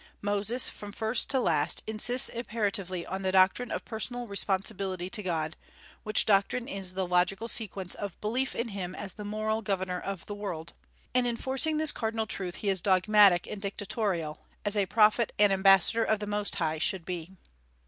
[0.23, 5.55] Moses, from first to last, insists imperatively on the doctrine of personal responsibility to God,
[6.01, 10.25] which doctrine is the logical sequence of belief in Him as the moral governor of
[10.25, 10.73] the world.
[11.13, 15.53] And in enforcing this cardinal truth he is dogmatic and dictatorial, as a prophet and
[15.53, 17.37] ambassador of the Most High should be.